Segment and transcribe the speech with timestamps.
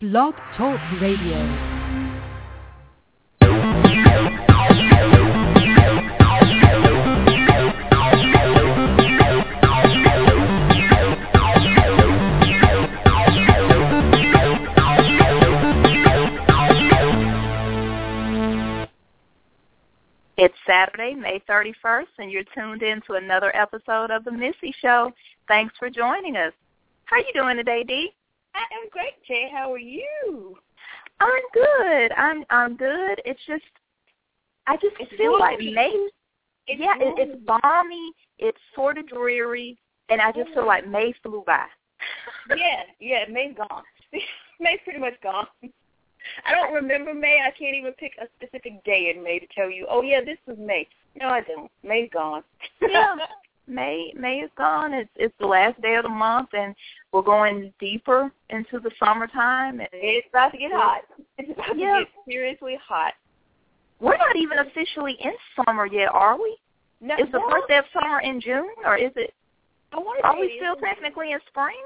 [0.00, 1.36] Blog Talk Radio.
[20.38, 25.12] It's Saturday, May 31st, and you're tuned in to another episode of The Missy Show.
[25.46, 26.54] Thanks for joining us.
[27.04, 28.14] How are you doing today, Dee?
[28.54, 29.48] I am great, Jay.
[29.52, 30.56] How are you?
[31.20, 32.12] I'm good.
[32.16, 33.20] I'm I'm good.
[33.24, 33.62] It's just
[34.66, 35.58] I just It's feel like.
[35.58, 36.08] May.
[36.66, 38.12] It's yeah, it, it's balmy.
[38.38, 41.66] It's sort of dreary, and I just feel like May flew by.
[42.56, 43.24] yeah, yeah.
[43.30, 43.82] May's gone.
[44.60, 45.46] May's pretty much gone.
[46.46, 47.40] I don't remember May.
[47.44, 49.86] I can't even pick a specific day in May to tell you.
[49.88, 50.86] Oh yeah, this was May.
[51.16, 51.70] No, I don't.
[51.82, 52.42] May's gone.
[52.80, 53.16] Yeah.
[53.70, 54.92] May May is gone.
[54.92, 56.74] It's it's the last day of the month, and
[57.12, 59.80] we're going deeper into the summertime.
[59.80, 61.02] And it's about to get hot.
[61.38, 62.00] It's about Yeah.
[62.00, 63.14] to get seriously hot.
[64.00, 66.56] we're not even officially in summer yet, are we?
[67.00, 69.32] No, Is the no, first day of summer in June, or is it?
[69.92, 70.24] I wonder.
[70.26, 71.76] Are we still technically in spring?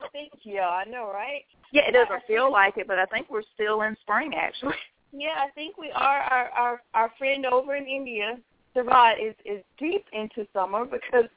[0.00, 1.42] I think yeah, I know, right?
[1.72, 4.74] Yeah, it doesn't feel like it, but I think we're still in spring actually.
[5.12, 6.20] Yeah, I think we are.
[6.20, 8.38] Our our our friend over in India,
[8.78, 11.28] Sarat, is is deep into summer because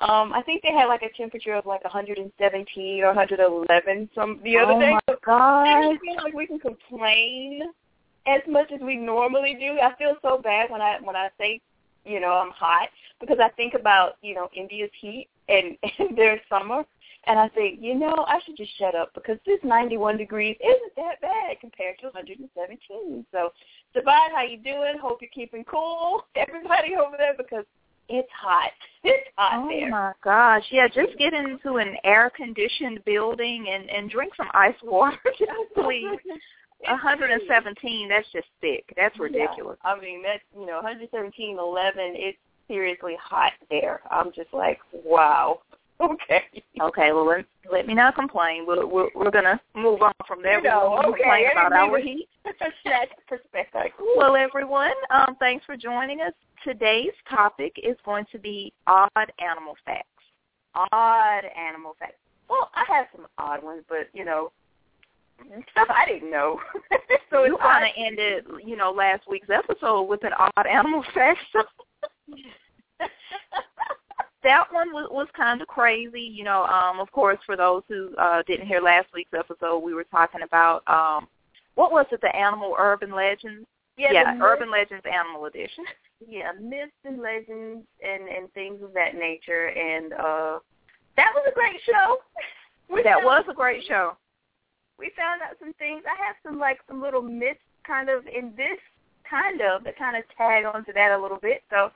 [0.00, 4.58] um I think they had like a temperature of like 117 or 111 some the
[4.58, 4.90] other oh day.
[4.92, 5.98] my So I god!
[6.00, 7.62] feel like we can complain
[8.26, 9.78] as much as we normally do.
[9.80, 11.60] I feel so bad when I when I say
[12.04, 12.88] you know I'm hot
[13.20, 16.84] because I think about you know India's heat and, and their summer.
[17.26, 20.96] And I think, you know, I should just shut up because this 91 degrees isn't
[20.96, 23.26] that bad compared to 117.
[23.30, 23.50] So,
[23.94, 24.94] Sarat, how you doing?
[25.00, 27.64] Hope you're keeping cool, everybody over there, because
[28.08, 28.72] it's hot.
[29.04, 29.86] It's hot Oh there.
[29.86, 30.64] Oh my gosh!
[30.70, 35.18] Yeah, just get into an air-conditioned building and and drink some ice water,
[35.74, 36.18] please.
[36.82, 38.08] It's 117.
[38.08, 38.90] That's just thick.
[38.96, 39.76] That's ridiculous.
[39.84, 39.90] Yeah.
[39.90, 42.38] I mean, that's, you know, 117, 11, it's
[42.68, 44.00] seriously hot there.
[44.10, 45.60] I'm just like, wow.
[46.30, 46.62] Okay.
[46.80, 48.64] Okay, well let let me not complain.
[48.66, 50.58] We're we're, we're gonna move on from there.
[50.58, 52.26] You know, we're okay, complain about our heat.
[52.44, 53.92] That's perspective.
[54.16, 56.32] Well, everyone, um, thanks for joining us.
[56.64, 60.06] Today's topic is going to be odd animal facts.
[60.74, 62.14] odd animal facts.
[62.48, 64.52] Well, I have some odd ones, but you know,
[65.72, 66.60] stuff I didn't know.
[67.30, 71.04] so you it's kind of ended, you know, last week's episode with an odd animal
[71.14, 71.40] fact.
[74.42, 76.20] That one was, was kind of crazy.
[76.20, 79.94] You know, um, of course, for those who uh, didn't hear last week's episode, we
[79.94, 81.28] were talking about um,
[81.74, 82.20] what was it?
[82.20, 83.66] The animal urban legends.
[83.96, 85.84] yeah, the urban legends animal edition.
[86.28, 89.68] yeah, myths and legends and and things of that nature.
[89.68, 90.58] And uh
[91.16, 92.18] that was a great show.
[92.92, 94.16] We that was a great show.
[94.98, 96.02] We found out some things.
[96.10, 98.78] I have some like some little myths kind of in this
[99.30, 101.62] kind of that kind of tag onto that a little bit.
[101.70, 101.92] So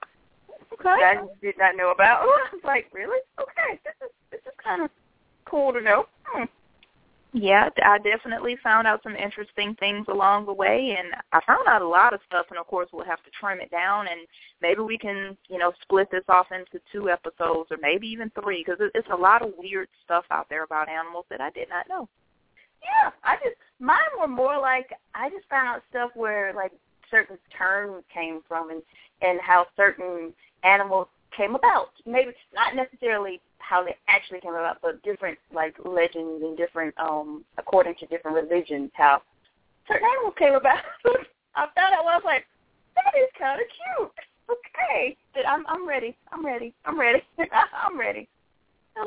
[0.72, 0.82] Okay.
[0.84, 2.22] that I did not know about.
[2.22, 3.20] I was like, really?
[3.40, 4.90] Okay, this is this is kind of
[5.44, 6.04] cool to know.
[6.24, 6.44] Hmm.
[7.36, 11.82] Yeah, I definitely found out some interesting things along the way, and I found out
[11.82, 12.46] a lot of stuff.
[12.50, 14.20] And of course, we'll have to trim it down, and
[14.62, 18.64] maybe we can, you know, split this off into two episodes or maybe even three,
[18.64, 21.88] because it's a lot of weird stuff out there about animals that I did not
[21.88, 22.08] know.
[22.84, 26.72] Yeah, I just mine were more like I just found out stuff where like
[27.10, 28.82] certain terms came from and
[29.22, 30.32] and how certain
[30.62, 31.90] animals came about.
[32.06, 37.44] Maybe not necessarily how they actually came about, but different like legends and different um
[37.58, 39.22] according to different religions how
[39.88, 40.78] certain animals came about.
[41.56, 42.46] I found out I was like,
[42.96, 44.12] that is kind of cute.
[44.50, 46.16] Okay, I'm I'm ready.
[46.32, 46.74] I'm ready.
[46.84, 47.22] I'm ready.
[47.38, 48.28] I'm ready.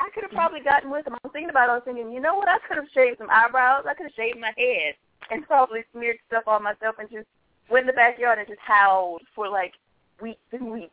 [0.00, 0.40] I could have mm.
[0.40, 1.14] probably gotten with them.
[1.14, 1.72] I was thinking about it.
[1.72, 3.84] I was thinking, you know what, I could have shaved some eyebrows.
[3.86, 4.98] I could have shaved my head
[5.30, 7.28] and probably smeared stuff on myself and just
[7.70, 9.72] went in the backyard and just howled for like
[10.20, 10.92] weeks and weeks.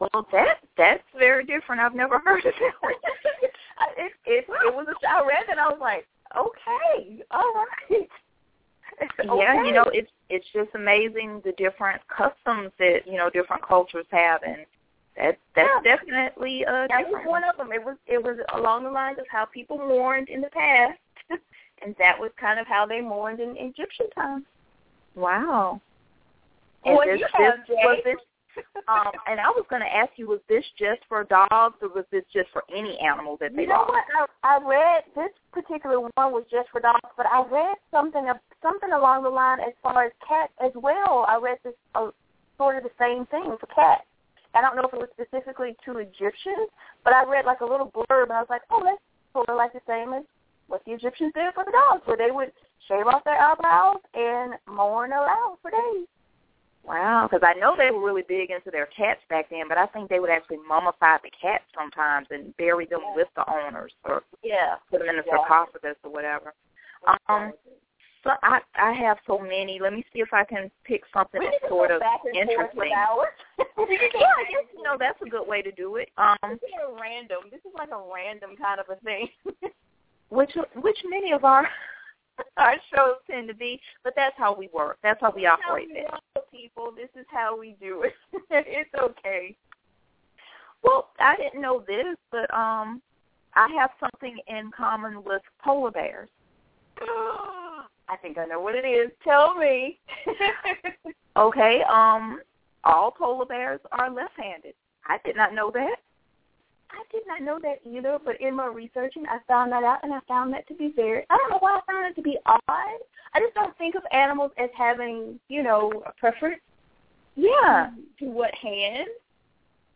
[0.00, 1.80] Well, that that's very different.
[1.80, 2.72] I've never heard of that.
[2.80, 2.92] One.
[3.96, 6.06] it, it it was a I read and I was like,
[6.36, 8.08] okay, all right.
[9.24, 14.06] Yeah, you know, it's it's just amazing the different customs that you know different cultures
[14.10, 14.66] have, and
[15.16, 15.96] that that's yeah.
[15.96, 17.24] definitely uh that different.
[17.24, 17.70] was one of them.
[17.72, 20.98] It was it was along the lines of how people mourned in the past,
[21.84, 24.44] and that was kind of how they mourned in Egyptian times.
[25.14, 25.80] Wow.
[26.84, 27.74] And What this, you this have, Jay?
[27.84, 28.16] was this
[28.88, 32.04] um and I was going to ask you was this just for dogs or was
[32.10, 33.90] this just for any animal that they You know lost?
[33.90, 34.28] what?
[34.42, 38.26] I, I read this particular one was just for dogs, but I read something
[38.62, 41.24] something along the line as far as cats as well.
[41.28, 42.10] I read this uh,
[42.56, 44.04] sort of the same thing for cats.
[44.54, 46.72] I don't know if it was specifically to Egyptians,
[47.04, 48.98] but I read like a little blurb and I was like, oh, that's
[49.32, 50.24] sort of like the same as
[50.68, 52.52] what the Egyptians did for the dogs, where they would
[52.88, 56.06] shave off their eyebrows and mourn aloud for days.
[56.88, 59.84] Wow, because I know they were really big into their cats back then, but I
[59.86, 63.14] think they would actually mummify the cats sometimes and bury them Yeah.
[63.14, 64.76] with the owners or Yeah.
[64.88, 65.36] put them in a Yeah.
[65.36, 66.54] sarcophagus or whatever.
[67.28, 67.52] Um,
[68.24, 69.78] so I I have so many.
[69.78, 72.90] Let me see if I can pick something that's sort of back and forth interesting.
[74.18, 76.10] yeah, I guess you know that's a good way to do it.
[76.16, 77.50] Um, This is a random.
[77.50, 79.28] This is like a random kind of a thing.
[80.30, 81.68] which which many of our
[82.56, 84.98] our shows tend to be, but that's how we work.
[85.02, 85.88] That's how we operate.
[85.88, 86.92] This is how we people.
[86.94, 88.14] This is how we do it.
[88.50, 89.56] it's okay.
[90.82, 93.02] Well, I didn't know this, but um,
[93.54, 96.28] I have something in common with polar bears.
[98.10, 99.10] I think I know what it is.
[99.24, 99.98] Tell me.
[101.38, 102.40] Okay, um,
[102.82, 104.74] all polar bears are left-handed.
[105.06, 105.96] I did not know that.
[106.90, 110.12] I did not know that either, but in my researching, I found that out, and
[110.12, 111.24] I found that to be very.
[111.30, 112.60] I don't know why I found it to be odd.
[112.68, 116.60] I just don't think of animals as having, you know, a preference
[117.36, 117.90] Yeah.
[118.20, 119.08] to what hand.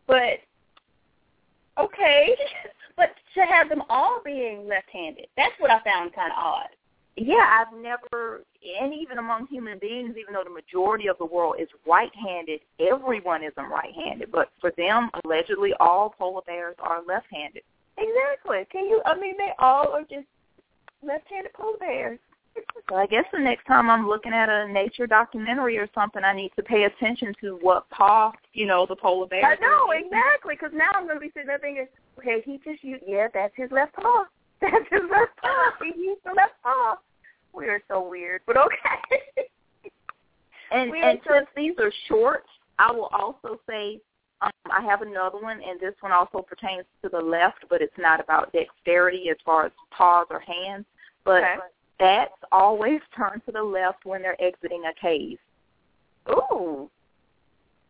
[0.06, 0.41] But
[1.79, 2.37] okay,
[2.97, 6.69] but to have them all being left-handed, that's what I found kind of odd.
[7.17, 8.43] Yeah, I've never,
[8.81, 13.43] and even among human beings, even though the majority of the world is right-handed, everyone
[13.43, 14.31] isn't right-handed.
[14.31, 17.62] But for them, allegedly, all polar bears are left-handed.
[17.99, 18.67] Exactly.
[18.70, 19.03] Can you?
[19.05, 20.26] I mean, they all are just
[21.03, 22.19] left-handed polar bears.
[22.91, 26.35] So I guess the next time I'm looking at a nature documentary or something, I
[26.35, 29.43] need to pay attention to what paw, you know, the polar bear.
[29.43, 31.86] I know exactly because now I'm going to be sitting there thinking,
[32.19, 34.25] okay, he just used, yeah, that's his left paw.
[34.60, 35.72] That's his left paw.
[35.82, 36.96] He used the left paw.
[37.55, 39.23] We are so weird, but okay.
[40.73, 42.44] And We and are since these are short,
[42.79, 44.01] I will also say
[44.41, 47.97] um, I have another one, and this one also pertains to the left, but it's
[47.99, 50.87] not about dexterity as far as paws or hands.
[51.25, 51.56] But Okay.
[51.99, 55.39] bats always turn to the left when they're exiting a cave.
[56.31, 56.91] Ooh.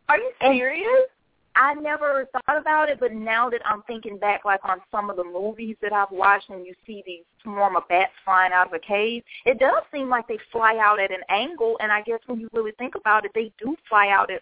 [0.09, 1.07] Are you serious?
[1.55, 5.17] I never thought about it, but now that I'm thinking back, like on some of
[5.17, 8.73] the movies that I've watched, and you see these swarm of bats flying out of
[8.73, 11.77] a cave, it does seem like they fly out at an angle.
[11.79, 14.41] And I guess when you really think about it, they do fly out at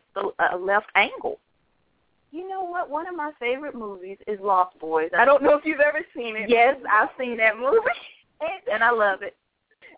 [0.54, 1.40] a left angle.
[2.32, 2.90] You know what?
[2.90, 5.10] One of my favorite movies is Lost Boys.
[5.18, 6.50] I don't know if you've ever seen it.
[6.50, 7.78] Yes, I've seen that movie,
[8.72, 9.36] and I love it.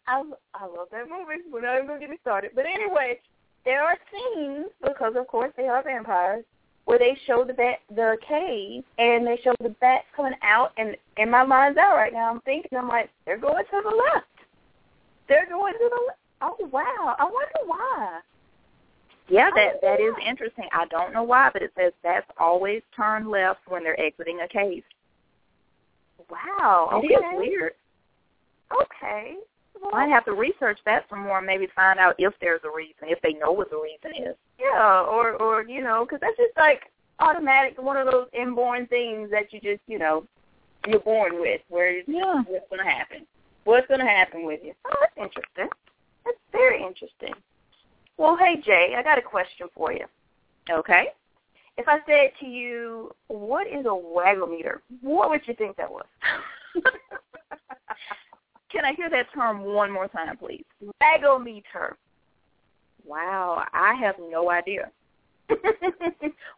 [0.07, 0.23] I
[0.55, 1.43] I love that movie.
[1.51, 2.51] We're not even gonna get me started.
[2.55, 3.19] But anyway,
[3.65, 6.43] there are scenes because of course they are vampires
[6.85, 10.95] where they show the bat the cave and they show the bats coming out and
[11.17, 14.27] in my mind's eye right now I'm thinking I'm like they're going to the left.
[15.29, 16.19] They're going to the left.
[16.41, 17.15] Oh wow!
[17.17, 18.19] I wonder why.
[19.29, 20.65] Yeah, that that is interesting.
[20.73, 24.47] I don't know why, but it says bats always turn left when they're exiting a
[24.47, 24.83] cave.
[26.29, 26.89] Wow.
[26.93, 27.13] Okay.
[27.13, 27.73] is weird.
[28.81, 29.35] Okay.
[29.93, 33.09] I'd have to research that some more and maybe find out if there's a reason,
[33.09, 34.35] if they know what the reason is.
[34.59, 39.29] Yeah, or or you know, because that's just like automatic, one of those inborn things
[39.31, 40.25] that you just you know
[40.87, 42.43] you're born with, where yeah.
[42.47, 43.25] what's going to happen,
[43.63, 44.73] what's going to happen with you.
[44.85, 45.69] Oh, that's interesting.
[46.25, 47.33] That's very interesting.
[48.17, 50.05] Well, hey Jay, I got a question for you.
[50.69, 51.07] Okay.
[51.77, 56.05] If I said to you, "What is a wagometer?" What would you think that was?
[58.83, 60.65] Can I hear that term one more time, please?
[61.01, 61.93] Wagometer.
[63.05, 64.91] Wow, I have no idea.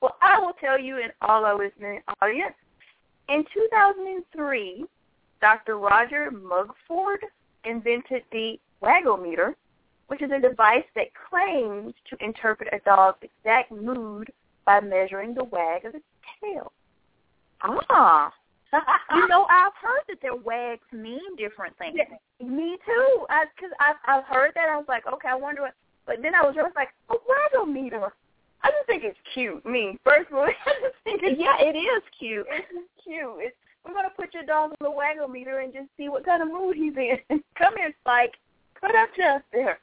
[0.01, 2.55] well, I will tell you in all our listening audience.
[3.29, 4.85] In 2003,
[5.39, 5.77] Dr.
[5.77, 7.19] Roger Mugford
[7.63, 9.53] invented the wagometer,
[10.07, 14.31] which is a device that claims to interpret a dog's exact mood
[14.65, 16.05] by measuring the wag of its
[16.41, 16.71] tail.
[17.61, 18.33] Ah,
[18.73, 21.97] you know, I've heard that their wags mean different things.
[21.97, 23.25] Yeah, me too.
[23.29, 24.69] I because I've I've heard that.
[24.69, 25.73] I was like, okay, I wonder what.
[26.05, 28.11] But then I was just like, a wagometer.
[28.61, 29.65] I just think it's cute.
[29.65, 32.45] Me personally, I just think it's yeah, it is cute.
[32.49, 32.67] It's
[33.03, 33.35] cute.
[33.37, 33.55] It's
[33.85, 36.49] we're gonna put your dog on the waggle meter and just see what kind of
[36.49, 37.19] mood he's in.
[37.57, 38.33] Come here, Spike.
[38.79, 39.79] Put up just there.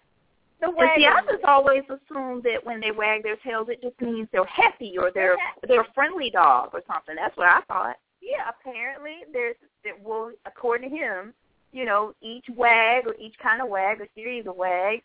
[0.60, 0.90] The wag.
[0.96, 4.44] See, I just always assume that when they wag their tails, it just means they're
[4.44, 5.36] happy or they're
[5.66, 7.14] they're a friendly dog or something.
[7.16, 11.34] That's what I thought yeah, apparently there's that well, according to him,
[11.72, 15.02] you know, each wag or each kind of wag or series of wags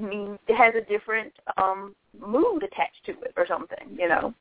[0.00, 4.34] means it has a different um mood attached to it or something, you know.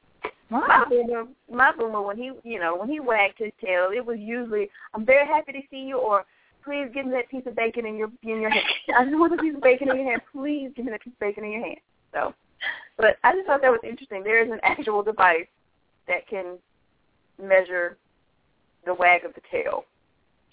[0.50, 0.66] Wow.
[0.68, 4.18] My boomer, my boomer, when he, you know, when he wagged his tail, it was
[4.20, 6.26] usually, "I'm very happy to see you," or
[6.64, 8.66] "Please give me that piece of bacon in your in your hand."
[8.98, 10.22] I just want a piece of bacon in your hand.
[10.32, 11.80] Please give me that piece of bacon in your hand.
[12.14, 12.34] So,
[12.98, 14.24] but I just thought that was interesting.
[14.24, 15.48] There is an actual device
[16.08, 16.60] that can
[17.42, 17.98] measure
[18.86, 19.86] the wag of the tail.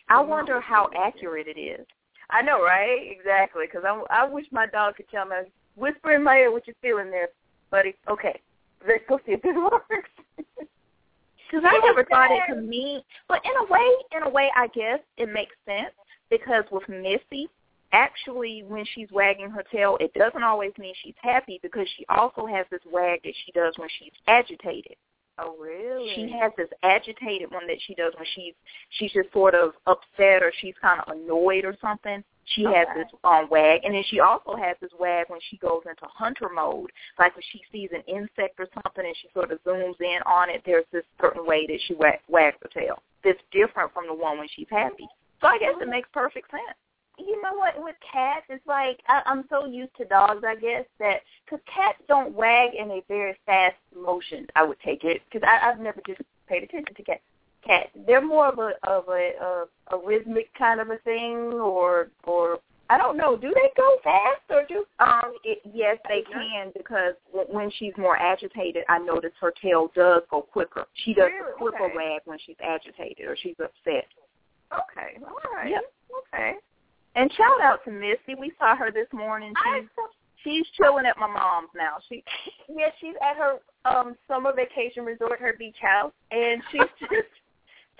[0.08, 0.30] I mm-hmm.
[0.30, 1.86] wonder how accurate it is.
[2.30, 2.98] I know, right?
[3.10, 3.64] Exactly.
[3.66, 5.36] Because I, I wish my dog could tell me,
[5.76, 7.28] whisper in my ear what you're feeling there,
[7.70, 7.94] buddy.
[8.10, 8.40] Okay,
[8.86, 9.54] let's go see if it
[9.90, 10.10] works.
[10.36, 14.68] Because I never thought it could mean, but in a way, in a way, I
[14.68, 15.92] guess it makes sense
[16.30, 17.48] because with Missy,
[17.92, 22.46] actually, when she's wagging her tail, it doesn't always mean she's happy because she also
[22.46, 24.96] has this wag that she does when she's agitated.
[25.38, 26.12] Oh, really?
[26.14, 28.54] She has this agitated one that she does when she's
[28.90, 32.22] she's just sort of upset or she's kind of annoyed or something.
[32.44, 32.78] She okay.
[32.78, 36.04] has this um, wag, and then she also has this wag when she goes into
[36.06, 40.00] hunter mode, like when she sees an insect or something, and she sort of zooms
[40.00, 40.62] in on it.
[40.66, 44.38] There's this certain way that she wag, wags her tail that's different from the one
[44.38, 45.06] when she's happy.
[45.40, 46.76] So I guess it makes perfect sense
[47.18, 50.84] you know what with cats it's like I, i'm so used to dogs i guess
[50.98, 55.46] that because cats don't wag in a very fast motion i would take it because
[55.46, 57.20] i've never just paid attention to cats
[57.66, 59.64] cats they're more of a of a, a
[59.94, 62.58] a rhythmic kind of a thing or or
[62.90, 63.36] I don't know.
[63.36, 64.84] Do they go fast or do?
[65.00, 70.22] Um, it, yes, they can because when she's more agitated, I notice her tail does
[70.30, 70.84] go quicker.
[71.04, 71.52] She does really?
[71.56, 71.96] quicker okay.
[71.96, 74.08] wag when she's agitated or she's upset.
[74.72, 75.70] Okay, all right.
[75.70, 75.84] Yep.
[76.34, 76.52] Okay.
[77.14, 78.34] And shout out to Missy.
[78.38, 79.52] We saw her this morning.
[79.64, 79.88] She's
[80.42, 81.96] she's chilling at my mom's now.
[82.08, 82.24] She
[82.68, 87.28] yeah, she's at her um summer vacation resort, her beach house, and she's just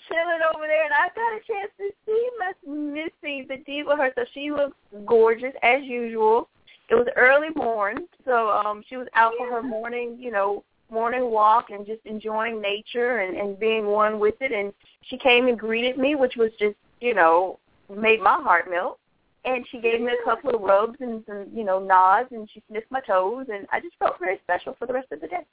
[0.09, 0.85] chilling over there.
[0.85, 4.29] And I got a chance to see Miss Missy, the diva herself.
[4.33, 4.77] She looks
[5.07, 6.49] gorgeous as usual.
[6.89, 9.47] It was early morn, so um she was out yeah.
[9.47, 14.19] for her morning, you know, morning walk and just enjoying nature and, and being one
[14.19, 14.53] with it.
[14.53, 17.59] And she came and greeted me, which was just, you know,
[17.95, 18.99] made my heart melt
[19.45, 22.63] and she gave me a couple of rubs and some, you know, nods, and she
[22.69, 25.47] sniffed my toes, and I just felt very special for the rest of the day.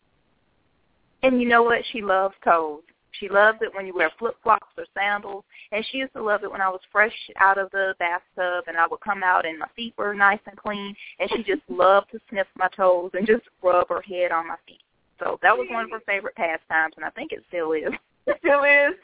[1.23, 1.81] And you know what?
[1.91, 2.81] She loves toes.
[3.19, 6.43] She loves it when you wear flip flops or sandals, and she used to love
[6.43, 9.57] it when I was fresh out of the bathtub, and I would come out and
[9.57, 13.25] my feet were nice and clean, and she just loved to sniff my toes and
[13.25, 14.81] just rub her head on my feet.
[15.17, 17.91] So that was one of her favorite pastimes, and I think it still is.
[18.27, 18.95] It still is.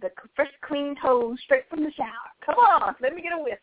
[0.00, 2.08] The fresh, clean toes straight from the shower.
[2.44, 3.58] Come on, let me get a whiff.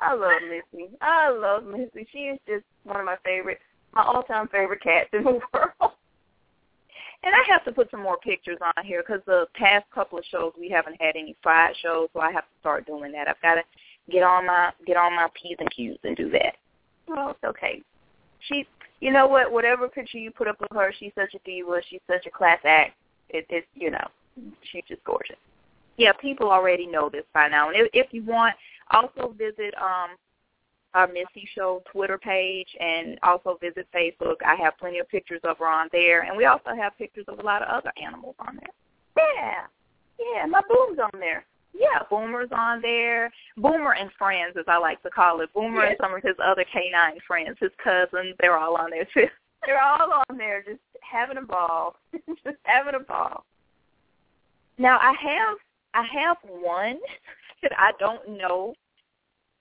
[0.00, 0.88] I love Missy.
[1.00, 2.06] I love Missy.
[2.12, 3.58] She is just one of my favorite,
[3.94, 5.92] my all-time favorite cats in the world.
[7.22, 10.24] And I have to put some more pictures on here because the past couple of
[10.30, 13.28] shows we haven't had any slide shows, so I have to start doing that.
[13.28, 13.62] I've got to
[14.10, 16.56] get on my get on my p's and q's and do that.
[17.08, 17.80] Well, it's okay.
[18.40, 18.66] She,
[19.00, 19.50] you know what?
[19.50, 21.80] Whatever picture you put up of her, she's such a diva.
[21.88, 22.92] She's such a class act.
[23.30, 24.06] It, it's you know,
[24.70, 25.36] she's just gorgeous.
[25.96, 27.68] Yeah, people already know this by now.
[27.68, 28.54] And if, if you want,
[28.90, 30.16] also visit um,
[30.94, 34.36] our Missy Show Twitter page and also visit Facebook.
[34.44, 37.38] I have plenty of pictures of her on there, and we also have pictures of
[37.38, 38.72] a lot of other animals on there.
[39.16, 39.66] Yeah,
[40.18, 41.44] yeah, my boom's on there.
[41.72, 43.32] yeah, Boomer's on there.
[43.56, 45.52] Boomer and friends, as I like to call it.
[45.52, 45.90] Boomer yes.
[45.90, 49.26] and some of his other K9 friends, his cousins, they're all on there too.
[49.66, 51.96] They're all on there just having a ball.
[52.44, 53.46] just having a ball.
[54.76, 55.56] Now I have
[55.94, 56.98] I have one
[57.76, 58.74] I don't know.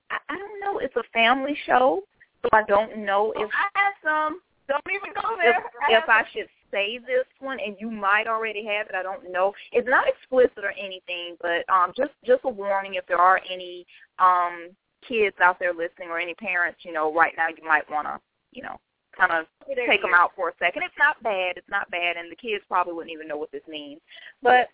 [0.09, 0.79] I, I don't know.
[0.79, 2.01] It's a family show,
[2.41, 4.41] so I don't know if I have some.
[4.67, 5.51] Don't even go there.
[5.51, 8.95] If I, if I should say this one, and you might already have it.
[8.95, 9.53] I don't know.
[9.71, 13.85] It's not explicit or anything, but um, just just a warning if there are any
[14.19, 14.69] um
[15.07, 18.19] kids out there listening or any parents, you know, right now you might want to,
[18.51, 18.77] you know,
[19.17, 19.45] kind of
[19.87, 20.83] take them out for a second.
[20.83, 21.57] It's not bad.
[21.57, 24.01] It's not bad, and the kids probably wouldn't even know what this means.
[24.41, 24.69] But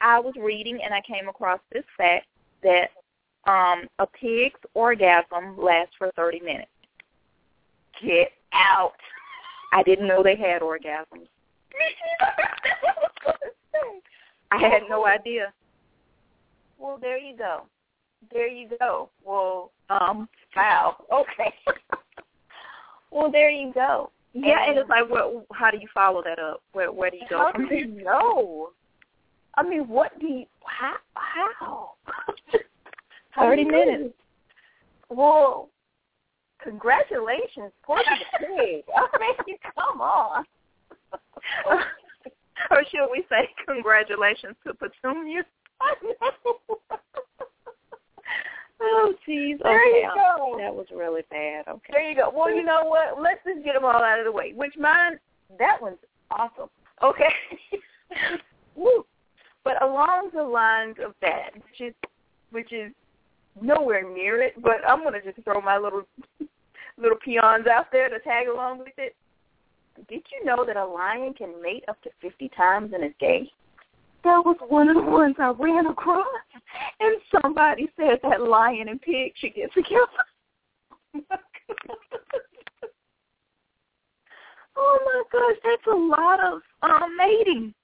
[0.00, 2.26] I was reading and I came across this fact
[2.62, 2.90] that
[3.46, 6.70] um, a pig's orgasm lasts for 30 minutes.
[8.02, 8.94] Get out.
[9.72, 11.28] I didn't know they had orgasms.
[14.50, 15.52] I had no idea.
[16.78, 17.62] Well, there you go.
[18.32, 19.10] There you go.
[19.24, 20.96] Well, um, wow.
[21.12, 21.52] Okay.
[23.10, 24.10] well, there you go.
[24.32, 25.46] Yeah, and, and it's like, what?
[25.52, 26.62] How do you follow that up?
[26.72, 28.70] Where Where do you go how from do you know?
[29.54, 30.46] I mean, what do you?
[30.64, 30.96] How?
[31.14, 31.90] How?
[33.38, 34.14] Thirty minutes.
[35.10, 35.70] Well,
[36.62, 38.04] congratulations, Porky
[38.40, 38.84] the pig.
[38.96, 40.44] I mean, come on.
[42.70, 45.44] or should we say congratulations to Petunia?
[48.80, 49.58] oh, jeez.
[49.62, 50.02] There okay.
[50.02, 50.56] you go.
[50.58, 51.68] That was really bad.
[51.68, 51.92] Okay.
[51.92, 52.30] There you go.
[52.34, 53.20] Well, you know what?
[53.22, 54.52] Let's just get them all out of the way.
[54.54, 55.18] Which mine,
[55.58, 55.98] that one's
[56.30, 56.68] awesome.
[57.02, 57.32] Okay.
[58.74, 59.04] Woo.
[59.68, 61.94] But along the lines of that, which is,
[62.52, 62.90] which is
[63.60, 66.04] nowhere near it, but I'm gonna just throw my little
[66.96, 69.14] little peons out there to tag along with it.
[70.08, 73.52] Did you know that a lion can mate up to 50 times in a day?
[74.24, 76.24] That was one of the ones I ran across,
[77.00, 80.24] and somebody said that lion and pig should get together.
[84.76, 87.74] oh my gosh, that's a lot of um, mating.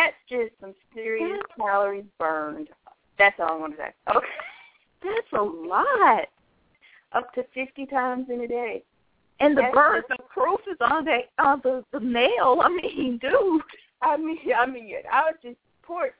[0.00, 2.68] That's just some serious calories burned.
[3.18, 3.92] That's all I want to say.
[4.16, 4.26] Okay.
[5.02, 6.26] That's a lot.
[7.12, 8.82] Up to 50 times in a day.
[9.40, 12.60] And the birth of proof is on the on the the male.
[12.62, 13.62] I mean, dude.
[14.02, 16.10] I mean, I mean, I was just poor.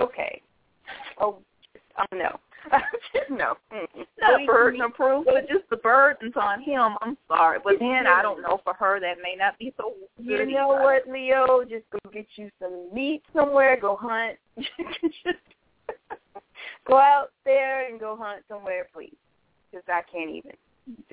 [0.00, 0.42] Okay.
[1.18, 1.38] Oh,
[1.98, 2.16] oh
[3.30, 3.54] no.
[3.72, 4.46] no.
[4.46, 6.96] Burden of proof, but just the burdens on him.
[7.00, 9.94] I'm sorry, but then I don't know for her that may not be so.
[10.18, 11.62] You know what, Leo?
[11.62, 13.78] Just go get you some meat somewhere.
[13.80, 14.36] Go hunt.
[14.56, 15.38] just
[16.86, 19.16] go out there and go hunt somewhere, please,
[19.70, 20.52] because I can't even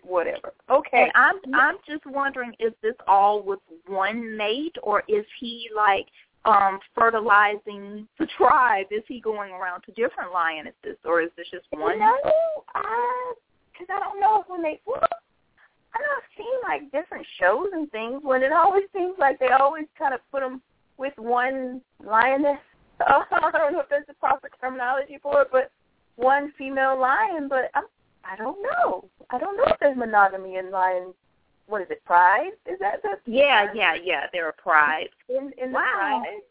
[0.04, 0.54] whatever.
[0.70, 1.04] Okay.
[1.04, 6.08] And I'm I'm just wondering, is this all with one mate, or is he like
[6.46, 8.88] um fertilizing the tribe?
[8.92, 12.00] Is he going around to different lionesses, or is this just one?
[12.00, 12.18] No,
[13.72, 14.80] because I, I don't know when they.
[14.86, 15.00] Well,
[15.96, 19.50] I know I've seen like different shows and things when it always seems like they
[19.50, 20.62] always kind of put them
[20.98, 22.60] with one lioness.
[23.00, 25.72] I don't know if that's the proper terminology for it, but
[26.16, 27.48] one female lion.
[27.48, 27.86] But I'm
[28.24, 29.10] I don't know.
[29.30, 31.14] I don't know if there's monogamy in lion.
[31.68, 32.04] What is it?
[32.06, 32.52] Pride?
[32.66, 33.18] Is that the?
[33.26, 34.26] Yeah, yeah, yeah.
[34.32, 35.10] There are pride.
[35.30, 36.22] In in the wow.
[36.24, 36.42] pride.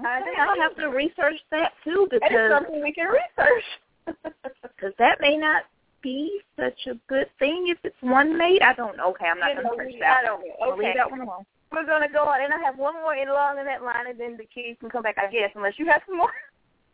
[0.00, 3.64] Okay, I'll have to research that too because that is something we can research.
[4.76, 5.62] Because that may not
[6.02, 8.60] be such a good thing if it's one mate.
[8.62, 9.10] I don't know.
[9.10, 10.18] Okay, I'm not going to search that.
[10.20, 10.72] I don't know.
[10.74, 10.86] Okay.
[10.86, 11.44] Leave that one alone.
[11.72, 14.06] We're going to go on, and I have one more in along in that line,
[14.08, 16.32] and then the kids can come back, I guess, unless you have some more.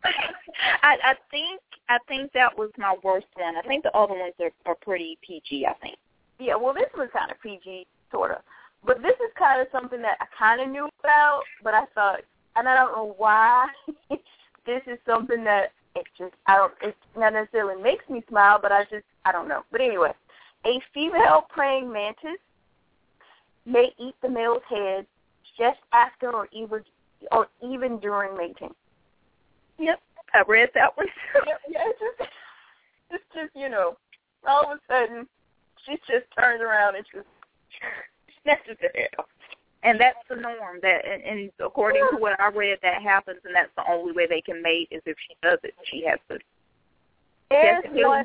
[0.05, 3.57] I, I think I think that was my worst one.
[3.57, 5.67] I think the other ones are, are pretty PG.
[5.67, 5.99] I think.
[6.41, 8.39] Yeah, well, this was kind of PG, sort of.
[8.85, 12.21] But this is kind of something that I kind of knew about, but I thought,
[12.57, 13.67] and I don't know why.
[14.09, 16.73] this is something that it just I don't.
[16.83, 19.65] It not necessarily makes me smile, but I just I don't know.
[19.71, 20.13] But anyway,
[20.65, 22.41] a female praying mantis
[23.67, 25.07] may eat the male's head
[25.59, 26.81] just after or even
[27.33, 28.75] or even during mating.
[29.79, 30.01] Yep,
[30.33, 31.07] I read that one.
[31.47, 32.31] yeah, yeah, it's just,
[33.11, 33.97] it's just you know,
[34.47, 35.27] all of a sudden
[35.91, 37.27] she just turns around and just
[38.43, 39.27] snatches head off.
[39.83, 40.79] And that's the norm.
[40.83, 44.27] That and, and according to what I read, that happens, and that's the only way
[44.29, 45.75] they can mate is if she does it.
[45.91, 46.39] She has to.
[47.49, 48.25] There's one.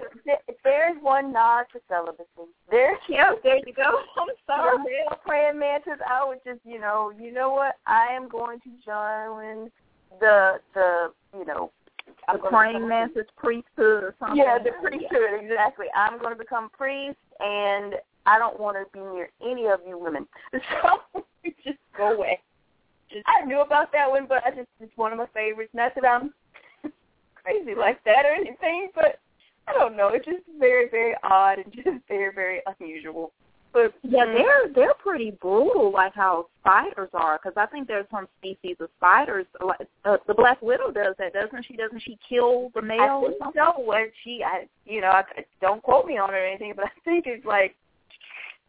[0.64, 2.28] There's one nod to celibacy.
[2.70, 3.32] There's yeah.
[3.42, 3.84] There you go.
[4.18, 4.78] I'm sorry.
[4.80, 5.94] Male praying mantis.
[6.08, 7.76] I would just, you know, you know what?
[7.88, 9.72] I am going to join
[10.20, 11.72] the the you know
[12.32, 14.38] the praying mantis priesthood or something.
[14.38, 15.88] Yeah, the priesthood exactly.
[15.96, 19.98] I'm going to become priest, and I don't want to be near any of you
[19.98, 20.28] women.
[20.82, 21.24] So
[21.64, 22.40] just go away.
[23.12, 25.70] Just, I knew about that one, but I just it's one of my favorites.
[25.74, 26.34] Not that I'm
[27.36, 29.20] crazy like that or anything, but
[29.68, 30.10] I don't know.
[30.10, 33.32] It's just very, very odd and just very, very unusual.
[33.76, 37.38] But yeah, they're they're pretty brutal, like how spiders are.
[37.38, 39.46] Because I think there's some species of spiders.
[39.62, 41.76] Like, uh, the Black Widow does that, doesn't she?
[41.76, 43.26] Doesn't she kill the male?
[43.26, 43.84] I think so.
[43.84, 45.24] When she, I, you know, I,
[45.60, 47.76] don't quote me on it or anything, but I think it's like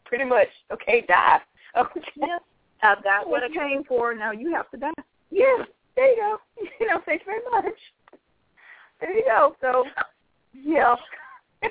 [0.04, 1.38] pretty much okay, die.
[1.76, 2.00] Okay.
[2.16, 2.38] Yeah,
[2.82, 4.14] I've got what I came for.
[4.14, 4.90] Now you have to die.
[5.30, 5.58] Yeah,
[5.94, 6.38] there you go.
[6.80, 7.74] You know, thanks very much.
[8.98, 9.54] There you go.
[9.60, 9.84] So,
[10.54, 10.96] yeah.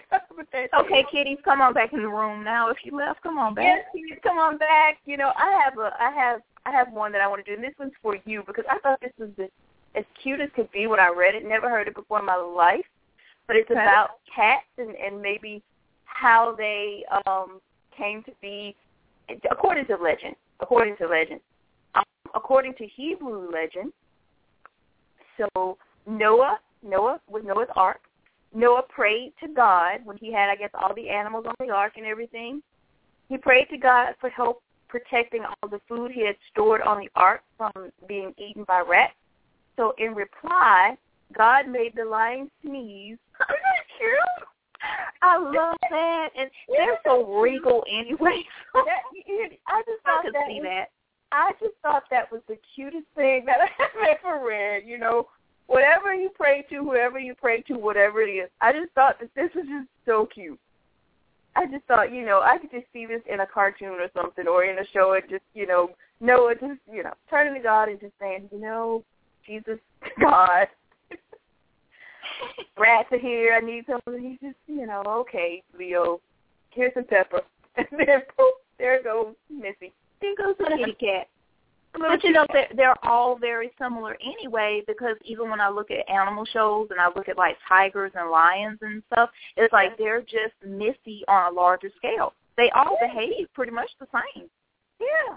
[0.79, 2.69] okay, kitties, come on back in the room now.
[2.69, 3.65] If you left, come on back.
[3.65, 4.97] Yes, kitties, come on back.
[5.05, 7.55] You know, I have a, I have, I have one that I want to do,
[7.55, 9.49] and this one's for you because I thought this was the,
[9.97, 11.45] as cute as could be when I read it.
[11.45, 12.86] Never heard it before in my life,
[13.47, 13.79] but it's okay.
[13.79, 15.62] about cats and and maybe
[16.05, 17.60] how they um
[17.97, 18.75] came to be,
[19.49, 20.36] according to legend.
[20.62, 21.41] According to legend,
[21.95, 22.03] um,
[22.34, 23.91] according to Hebrew legend.
[25.38, 25.77] So
[26.08, 27.99] Noah, Noah was Noah's Ark
[28.55, 31.93] Noah prayed to God when he had, I guess, all the animals on the ark
[31.97, 32.63] and everything.
[33.27, 37.09] He prayed to God for help protecting all the food he had stored on the
[37.15, 39.13] ark from being eaten by rats.
[39.75, 40.97] So in reply,
[41.35, 43.17] God made the lion sneeze.
[43.17, 44.47] Isn't that cute?
[45.21, 48.43] I love that, and they're so regal anyway.
[48.75, 50.91] I just thought I could that see that.
[51.31, 54.83] I just thought that was the cutest thing that I've ever read.
[54.85, 55.27] You know,
[55.67, 58.49] whatever you pray to, whoever you pray to, whatever it is.
[58.62, 60.60] I just thought that this was just so cute.
[61.56, 64.47] I just thought, you know, I could just see this in a cartoon or something
[64.47, 67.89] or in a show and just, you know, Noah just, you know, turning to God
[67.89, 69.04] and just saying, you know,
[69.47, 69.80] Jesus,
[70.21, 70.67] God,
[72.78, 74.01] rats are here, I need some.
[74.06, 76.19] And he's just, you know, okay, Leo,
[76.71, 77.41] here's some pepper.
[77.78, 79.91] And then, poof, there goes Missy.
[80.21, 81.28] There goes the kitty cat.
[81.97, 86.10] But you know, they're, they're all very similar anyway because even when I look at
[86.10, 90.21] animal shows and I look at like tigers and lions and stuff, it's like they're
[90.21, 92.34] just Missy on a larger scale.
[92.58, 94.45] They all behave pretty much the same.
[94.99, 95.36] Yeah,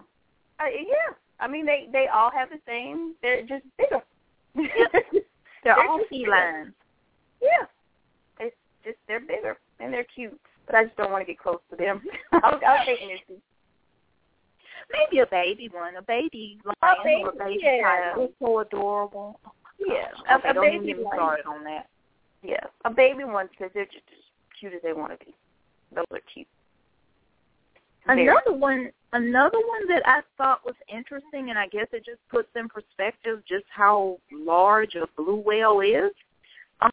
[0.60, 1.14] uh, yeah.
[1.40, 3.14] I mean, they they all have the same.
[3.22, 4.02] They're just bigger.
[4.54, 5.22] they're,
[5.64, 6.72] they're all felines.
[7.40, 7.66] Yeah,
[8.40, 10.38] it's just they're bigger and they're cute.
[10.66, 12.02] But I just don't want to get close to them.
[12.32, 13.40] I'll, I'll take Missy.
[14.92, 17.82] Maybe a baby one, a baby lion a baby, or a baby yeah.
[17.82, 18.22] tiger.
[18.24, 19.40] It's so adorable.
[19.78, 21.16] Yeah, okay, a, a don't baby even one.
[21.16, 21.88] started on that.
[22.42, 24.24] Yeah, a baby one because they're just as
[24.58, 25.34] cute as they want to be.
[25.94, 26.46] Those are cute.
[28.06, 32.48] Another one, another one that I thought was interesting, and I guess it just puts
[32.56, 36.12] in perspective just how large a blue whale is.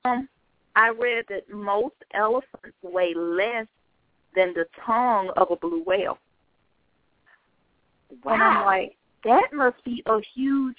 [0.04, 0.28] Um,
[0.76, 3.68] I read that most elephants weigh less
[4.36, 6.18] than the tongue of a blue whale.
[8.24, 8.34] Wow.
[8.34, 10.78] And I'm like, that must be a huge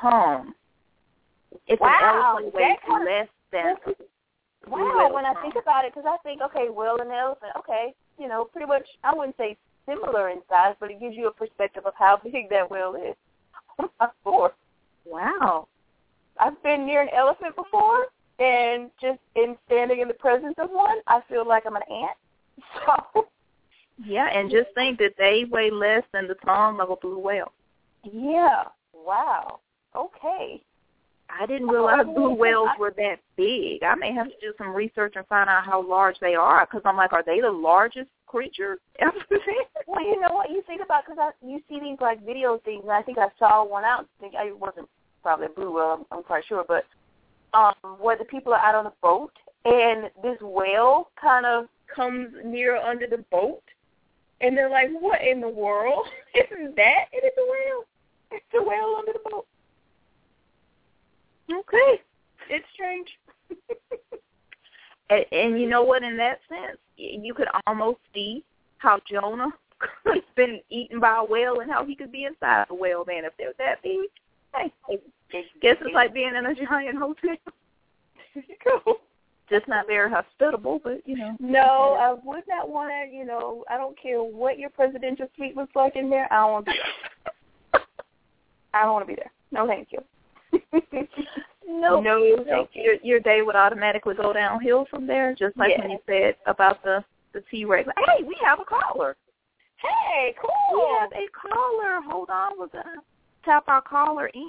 [0.00, 0.52] tongue.
[1.66, 1.88] If wow.
[1.88, 3.94] an elephant weighs less than
[4.68, 8.26] Wow, when I think about it, because I think, okay, whale and elephant, okay, you
[8.26, 9.56] know, pretty much, I wouldn't say
[9.88, 13.14] similar in size, but it gives you a perspective of how big that whale is.
[13.98, 14.50] Oh my.
[15.04, 15.68] Wow.
[16.40, 18.06] I've been near an elephant before,
[18.38, 22.16] and just in standing in the presence of one, I feel like I'm an ant.
[23.14, 23.28] So
[24.04, 27.52] yeah, and just think that they weigh less than the tongue of a blue whale.
[28.04, 28.64] Yeah.
[28.92, 29.60] Wow.
[29.94, 30.62] Okay.
[31.28, 33.82] I didn't realize blue whales were that big.
[33.82, 36.82] I may have to do some research and find out how large they are because
[36.84, 39.14] I'm like, are they the largest creature ever?
[39.86, 42.82] Well, you know what you think about because you see these like video things.
[42.82, 44.06] And I think I saw one out.
[44.18, 44.88] I think I wasn't
[45.22, 45.98] probably a blue whale.
[45.98, 46.84] I'm, I'm quite sure, but
[47.54, 49.32] um, where the people are out on a boat
[49.64, 53.62] and this whale kind of comes near under the boat
[54.40, 56.06] and they're like, what in the world?
[56.34, 57.06] Isn't that?
[57.12, 57.84] It is a whale.
[58.32, 59.46] It's a whale under the boat.
[61.50, 62.02] Okay.
[62.50, 63.08] It's strange.
[65.10, 66.02] and, and you know what?
[66.02, 68.44] In that sense, you could almost see
[68.78, 69.50] how Jonah
[70.06, 73.04] has been eaten by a whale and how he could be inside a whale.
[73.04, 73.98] Man, if they're that big,
[74.54, 74.98] hey, I
[75.60, 77.36] guess it's like being in a giant hotel.
[78.34, 79.00] There you go
[79.48, 81.36] just not very hospitable, but you know.
[81.38, 83.16] No, I would not want to.
[83.16, 86.32] You know, I don't care what your presidential suite looks like in there.
[86.32, 86.78] I don't want to be
[87.72, 87.82] there.
[88.74, 89.32] I don't want to be there.
[89.52, 90.00] No, thank you.
[91.68, 92.82] no, no, thank you.
[92.82, 95.80] Your, your day would automatically go downhill from there, just like yes.
[95.80, 97.88] when you said about the the T Rex.
[98.06, 99.16] Hey, we have a caller.
[99.76, 100.78] Hey, cool.
[100.78, 102.00] We have a caller.
[102.10, 103.02] Hold on, we're gonna
[103.44, 104.48] tap our caller in.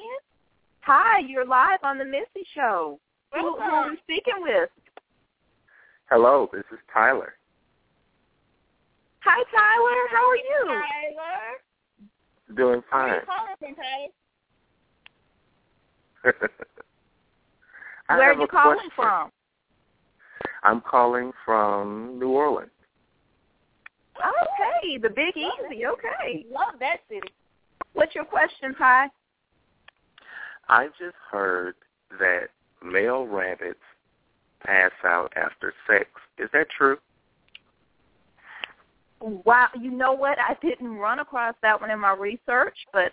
[0.82, 3.00] Hi, you're live on the Missy Show.
[3.34, 3.96] Who, who are we uh-huh.
[4.04, 4.70] speaking with?
[6.10, 7.34] Hello, this is Tyler.
[9.20, 10.08] Hi, Tyler.
[10.10, 10.66] How are you?
[10.66, 12.56] Tyler.
[12.56, 13.10] Doing fine.
[13.10, 13.76] Where are you calling from,
[16.24, 16.50] Tyler?
[18.18, 18.92] Where are you calling question.
[18.96, 19.32] from?
[20.64, 22.72] I'm calling from New Orleans.
[24.18, 25.86] Okay, the Big Easy.
[25.86, 26.46] Okay.
[26.50, 27.34] Love that city.
[27.92, 29.10] What's your question, Ty?
[30.70, 31.76] I just heard
[32.18, 32.48] that
[32.82, 33.80] male rabbits
[34.64, 36.10] pass out after sex.
[36.38, 36.98] Is that true?
[39.20, 40.38] Wow, you know what?
[40.40, 43.12] I didn't run across that one in my research, but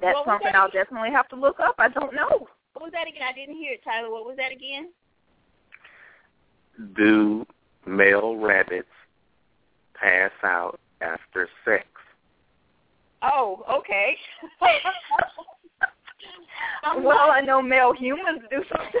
[0.00, 0.84] that's What something that I'll again?
[0.84, 1.74] definitely have to look up.
[1.78, 2.46] I don't know.
[2.74, 3.22] What was that again?
[3.28, 4.10] I didn't hear it, Tyler.
[4.10, 4.90] What was that again?
[6.96, 7.44] Do
[7.86, 8.88] male rabbits
[9.94, 11.84] pass out after sex?
[13.22, 14.16] Oh, okay.
[17.02, 18.99] well, I know male humans do something.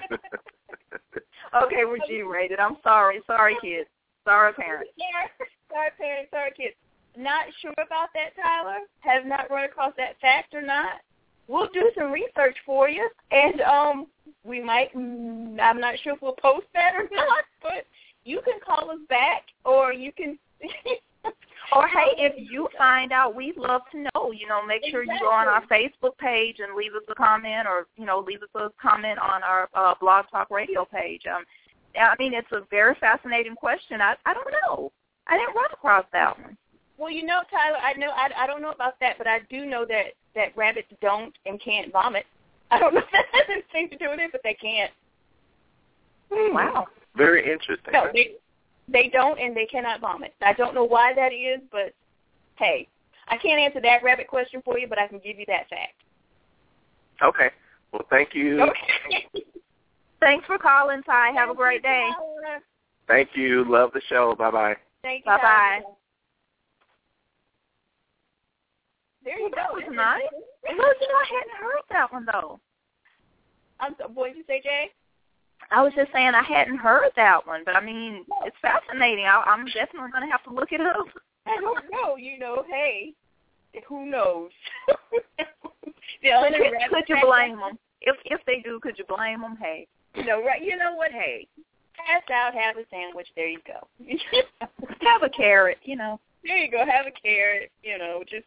[1.62, 2.58] okay, we're G-rated.
[2.58, 3.20] I'm sorry.
[3.26, 3.88] Sorry, kids.
[4.24, 4.90] Sorry, parents.
[5.70, 6.30] sorry, parents.
[6.30, 6.74] Sorry, kids.
[7.16, 8.78] Not sure about that, Tyler.
[9.00, 11.00] Have not run across that fact or not.
[11.46, 14.06] We'll do some research for you, and um,
[14.44, 14.94] we might.
[14.94, 17.86] mm, I'm not sure if we'll post that or not, but
[18.24, 20.38] you can call us back, or you can.
[21.72, 24.32] Or hey, if you find out, we'd love to know.
[24.32, 27.66] You know, make sure you go on our Facebook page and leave us a comment,
[27.66, 31.22] or you know, leave us a comment on our uh, Blog Talk Radio page.
[31.26, 31.44] Um,
[31.98, 34.00] I mean, it's a very fascinating question.
[34.00, 34.92] I I don't know.
[35.26, 36.56] I didn't run across that one.
[36.98, 39.64] Well, you know, Tyler, I know I, I don't know about that, but I do
[39.64, 42.26] know that that rabbits don't and can't vomit.
[42.70, 44.92] I don't know if that has anything to do with it, but they can't.
[46.30, 46.86] Wow.
[47.16, 47.92] Very interesting.
[47.92, 48.34] No, they
[48.88, 50.34] they don't and they cannot vomit.
[50.42, 51.94] I don't know why that is, but
[52.56, 52.88] hey,
[53.28, 55.94] I can't answer that rabbit question for you, but I can give you that fact.
[57.22, 57.50] Okay.
[57.92, 58.60] Well, thank you.
[58.60, 59.26] Okay.
[60.20, 61.32] Thanks for calling, Ty.
[61.32, 62.08] Have a great day.
[63.06, 63.64] Thank you.
[63.68, 64.34] Love the show.
[64.38, 64.74] Bye bye.
[65.02, 65.32] Thank you.
[65.32, 65.80] Bye-bye.
[69.24, 69.74] There you That go.
[69.74, 70.22] was nice.
[70.32, 72.60] Look, you know, I hadn't heard that one though.
[73.80, 74.90] I'm so, what did you say, Jay?
[75.70, 79.24] I was just saying I hadn't heard that one, but I mean, it's fascinating.
[79.26, 81.06] I, I'm definitely going to have to look it up.
[81.46, 82.16] I don't know.
[82.16, 83.12] You know, hey,
[83.88, 84.50] who knows?
[86.22, 86.54] Could
[86.90, 87.78] could you blame them?
[88.00, 89.56] If if they do, could you blame them?
[89.60, 90.62] Hey, You know, right?
[90.62, 91.12] You know what?
[91.12, 91.46] Hey,
[91.94, 93.28] pass out, have a sandwich.
[93.36, 93.86] There you go.
[95.02, 95.78] have a carrot.
[95.82, 96.20] You know.
[96.44, 96.78] there you go.
[96.78, 97.70] Have a carrot.
[97.82, 98.46] You know, just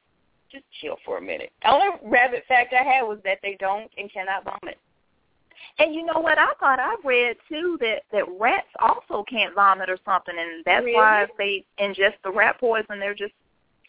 [0.52, 1.52] just chill for a minute.
[1.62, 4.78] The only rabbit fact I had was that they don't and cannot vomit.
[5.80, 6.40] And you know what?
[6.40, 10.86] I thought I read too that that rats also can't vomit or something, and that's
[10.86, 13.34] why if they ingest the rat poison, they're just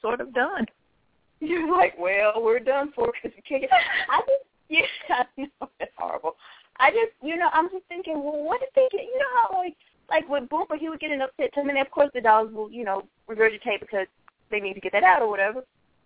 [0.03, 0.67] sort of done.
[1.41, 3.71] You're like, well, we're done for because we can't.
[4.11, 6.37] I just, yeah, I know that's horrible.
[6.79, 9.59] I just, you know, I'm just thinking, well, what if they get, you know how
[9.59, 9.77] like,
[10.11, 12.71] like with Boomer, he would get an upset tummy, and of course the dogs will,
[12.71, 14.07] you know, regurgitate because
[14.51, 15.65] they need to get that out or whatever.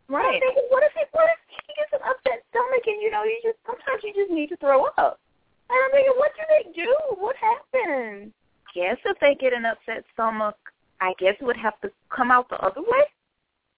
[0.08, 0.36] Right.
[0.36, 3.24] I'm thinking, what if he, what if he gets an upset stomach and you know,
[3.24, 5.18] you just sometimes you just need to throw up.
[5.72, 6.94] And I'm thinking, what do they do?
[7.16, 8.32] What happened?
[8.74, 10.56] Guess if they get an upset stomach,
[11.00, 13.04] I guess it would have to come out the other way.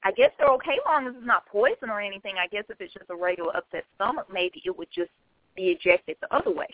[0.02, 2.34] I guess they're okay long as it's not poison or anything.
[2.38, 5.10] I guess if it's just a regular upset stomach, maybe it would just
[5.56, 6.66] be ejected the other way.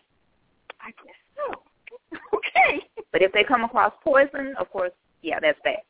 [0.80, 2.18] I guess so.
[2.38, 2.80] okay.
[3.12, 5.82] But if they come across poison, of course, yeah, that's bad.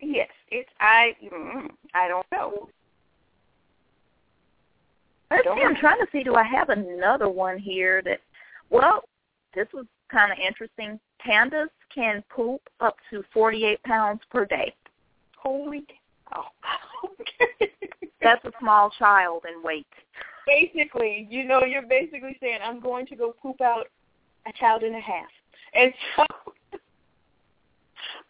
[0.00, 1.14] Yes, it's I.
[1.22, 2.68] Mm, I don't know.
[5.30, 8.18] Let's see, I'm trying to see, do I have another one here that,
[8.70, 9.02] well,
[9.54, 10.98] this was kind of interesting.
[11.26, 14.74] Pandas can poop up to 48 pounds per day.
[15.36, 15.84] Holy
[16.32, 16.44] cow.
[18.22, 19.86] That's a small child in weight.
[20.46, 23.86] basically, you know, you're basically saying I'm going to go poop out
[24.46, 25.28] a child and a half.
[25.74, 26.24] And so,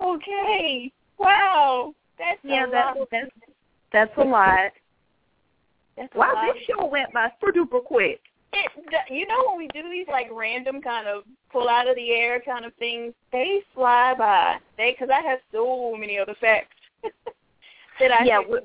[0.05, 3.09] okay, wow, that's Yeah, a that, lot.
[3.11, 3.31] that's,
[3.93, 4.71] that's a lot.
[5.97, 6.55] That's a lot.
[6.55, 8.21] this show went by super duper quick.
[8.53, 8.71] It,
[9.11, 12.41] you know when we do these like random kind of pull out of the air
[12.41, 14.57] kind of things, they fly by.
[14.77, 16.75] They because I have so many other facts
[18.01, 18.63] that I yeah, we're,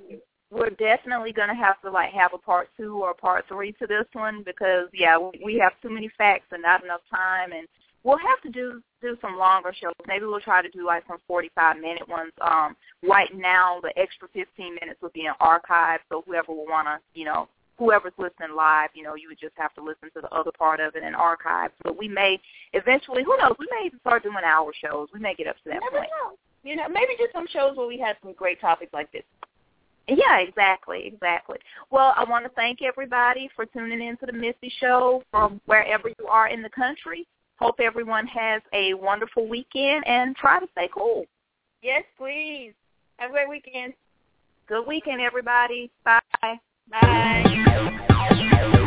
[0.52, 3.74] we're definitely going to have to like have a part two or a part three
[3.74, 7.52] to this one because yeah, we- we have too many facts and not enough time,
[7.52, 7.68] and
[8.04, 9.94] we'll have to do do some longer shows.
[10.08, 12.32] Maybe we'll try to do like some forty five minute ones.
[12.42, 16.88] Um, right now, the extra fifteen minutes will be in archive, so whoever will want
[16.88, 20.22] to, you know, whoever's listening live, you know, you would just have to listen to
[20.22, 21.74] the other part of it in archives.
[21.84, 22.40] But we may
[22.74, 25.10] eventually, who knows, we may even start doing hour shows.
[25.14, 26.10] We may get up to that never point.
[26.24, 26.38] know.
[26.64, 29.24] You know, maybe just some shows where we have some great topics like this.
[30.08, 31.58] Yeah, exactly, exactly.
[31.90, 36.10] Well, I want to thank everybody for tuning in to the Missy Show from wherever
[36.10, 37.28] you are in the country.
[37.58, 41.26] Hope everyone has a wonderful weekend and try to stay cool.
[41.82, 42.74] Yes, please.
[43.18, 43.94] Have a great weekend.
[44.68, 45.92] Good weekend, everybody.
[46.04, 46.60] Bye.
[46.92, 48.82] Bye.